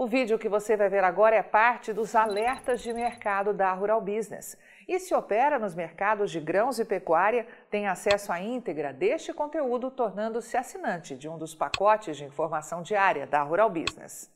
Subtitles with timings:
[0.00, 4.00] O vídeo que você vai ver agora é parte dos alertas de mercado da Rural
[4.00, 4.56] Business.
[4.86, 9.90] E se opera nos mercados de grãos e pecuária, tem acesso à íntegra deste conteúdo,
[9.90, 14.30] tornando-se assinante de um dos pacotes de informação diária da Rural Business.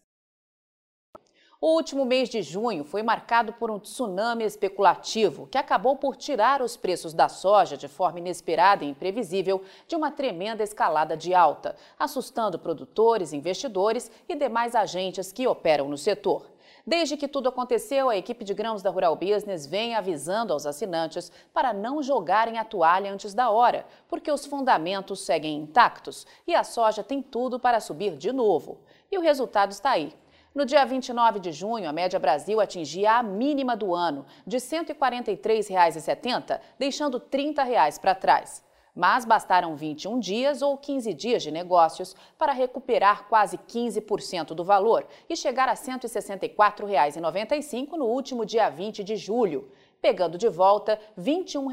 [1.64, 6.60] O último mês de junho foi marcado por um tsunami especulativo que acabou por tirar
[6.60, 11.76] os preços da soja de forma inesperada e imprevisível de uma tremenda escalada de alta,
[11.96, 16.50] assustando produtores, investidores e demais agentes que operam no setor.
[16.84, 21.30] Desde que tudo aconteceu, a equipe de grãos da Rural Business vem avisando aos assinantes
[21.54, 26.64] para não jogarem a toalha antes da hora, porque os fundamentos seguem intactos e a
[26.64, 28.80] soja tem tudo para subir de novo.
[29.12, 30.12] E o resultado está aí.
[30.54, 34.62] No dia 29 de junho, a média Brasil atingia a mínima do ano, de R$
[34.62, 37.64] 143,70, deixando R$ 30
[37.98, 38.62] para trás.
[38.94, 45.06] Mas bastaram 21 dias ou 15 dias de negócios para recuperar quase 15% do valor
[45.26, 49.70] e chegar a R$ 164,95 no último dia 20 de julho,
[50.02, 51.68] pegando de volta R$ 21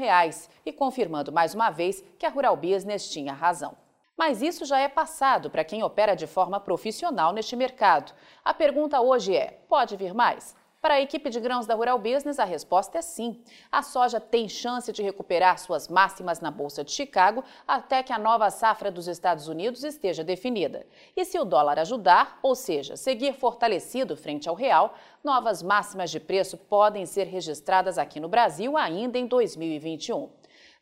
[0.64, 3.76] e confirmando mais uma vez que a Rural Business tinha razão.
[4.20, 8.12] Mas isso já é passado para quem opera de forma profissional neste mercado.
[8.44, 10.54] A pergunta hoje é: pode vir mais?
[10.78, 13.42] Para a equipe de grãos da Rural Business, a resposta é sim.
[13.72, 18.18] A soja tem chance de recuperar suas máximas na Bolsa de Chicago até que a
[18.18, 20.86] nova safra dos Estados Unidos esteja definida.
[21.16, 24.92] E se o dólar ajudar, ou seja, seguir fortalecido frente ao real,
[25.24, 30.28] novas máximas de preço podem ser registradas aqui no Brasil ainda em 2021.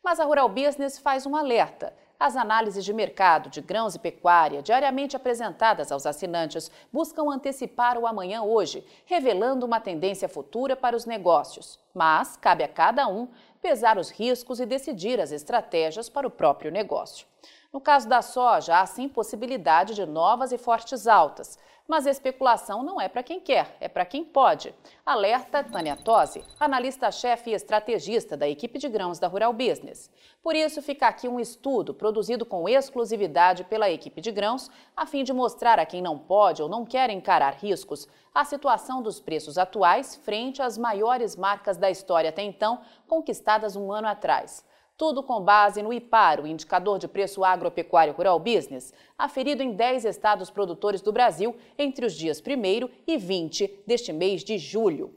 [0.03, 1.93] Mas a Rural Business faz um alerta.
[2.19, 8.05] As análises de mercado de grãos e pecuária, diariamente apresentadas aos assinantes, buscam antecipar o
[8.05, 11.79] amanhã hoje, revelando uma tendência futura para os negócios.
[11.93, 13.29] Mas cabe a cada um
[13.61, 17.25] pesar os riscos e decidir as estratégias para o próprio negócio.
[17.71, 21.57] No caso da soja, há sim possibilidade de novas e fortes altas.
[21.89, 24.75] Mas especulação não é para quem quer, é para quem pode.
[25.03, 30.11] Alerta Tânia Tosi, analista-chefe e estrategista da equipe de grãos da Rural Business.
[30.43, 35.23] Por isso, fica aqui um estudo produzido com exclusividade pela equipe de grãos, a fim
[35.23, 39.57] de mostrar a quem não pode ou não quer encarar riscos a situação dos preços
[39.57, 44.63] atuais frente às maiores marcas da história até então, conquistadas um ano atrás.
[44.99, 50.03] Tudo com base no IPAR, o Indicador de Preço Agropecuário Rural Business, aferido em 10
[50.03, 55.15] estados produtores do Brasil entre os dias 1 e 20 deste mês de julho.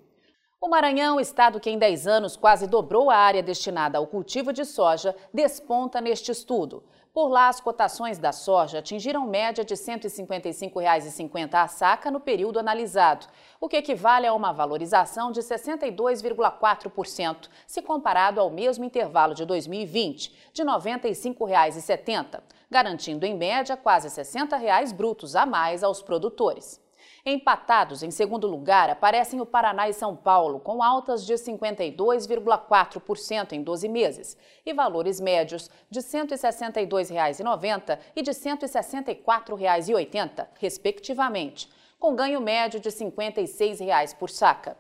[0.61, 4.65] O Maranhão, estado que em 10 anos quase dobrou a área destinada ao cultivo de
[4.65, 6.85] soja, desponta neste estudo.
[7.13, 12.59] Por lá, as cotações da soja atingiram média de R$ 155,50 a saca no período
[12.59, 13.27] analisado,
[13.61, 20.35] o que equivale a uma valorização de 62,4%, se comparado ao mesmo intervalo de 2020,
[20.55, 22.41] de R$ 95,70,
[22.71, 26.81] garantindo em média quase 60 reais brutos a mais aos produtores.
[27.25, 33.63] Empatados em segundo lugar aparecem o Paraná e São Paulo, com altas de 52,4% em
[33.63, 42.41] 12 meses e valores médios de R$ 162,90 e de R$ 164,80, respectivamente, com ganho
[42.41, 44.77] médio de R$ 56,00 por saca.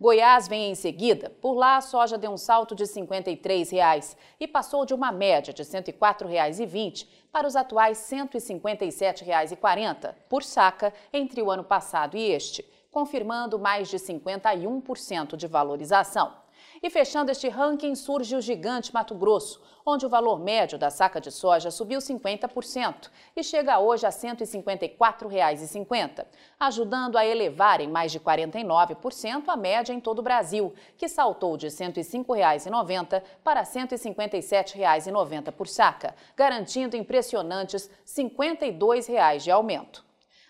[0.00, 1.30] Goiás vem em seguida.
[1.30, 5.54] Por lá, a soja deu um salto de R$ 53,00 e passou de uma média
[5.54, 12.32] de R$ 104,20 para os atuais R$ 157,40 por saca entre o ano passado e
[12.32, 16.43] este, confirmando mais de 51% de valorização.
[16.84, 21.18] E fechando este ranking surge o gigante Mato Grosso, onde o valor médio da saca
[21.18, 26.26] de soja subiu 50% e chega hoje a R$ 154,50,
[26.60, 31.56] ajudando a elevar em mais de 49% a média em todo o Brasil, que saltou
[31.56, 39.06] de R$ 105,90 para R$ 157,90 por saca, garantindo impressionantes R$ 52
[39.42, 40.04] de aumento.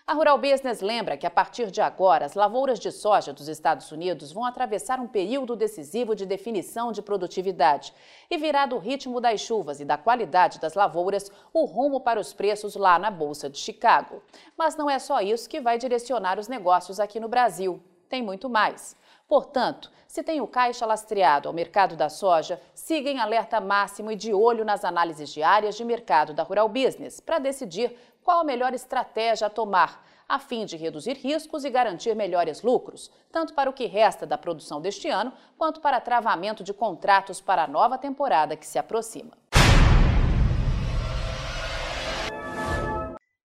[0.07, 3.91] A Rural Business lembra que a partir de agora, as lavouras de soja dos Estados
[3.91, 7.91] Unidos vão atravessar um período decisivo de definição de produtividade
[8.29, 12.33] e virá do ritmo das chuvas e da qualidade das lavouras o rumo para os
[12.33, 14.21] preços lá na Bolsa de Chicago.
[14.55, 17.81] Mas não é só isso que vai direcionar os negócios aqui no Brasil.
[18.09, 18.95] Tem muito mais.
[19.27, 24.15] Portanto, se tem o caixa lastreado ao mercado da soja, siga em alerta máximo e
[24.15, 28.73] de olho nas análises diárias de mercado da Rural Business para decidir qual a melhor
[28.73, 33.73] estratégia a tomar, a fim de reduzir riscos e garantir melhores lucros, tanto para o
[33.73, 38.55] que resta da produção deste ano, quanto para travamento de contratos para a nova temporada
[38.55, 39.37] que se aproxima.